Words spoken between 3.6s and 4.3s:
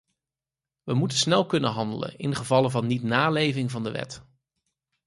van de wet.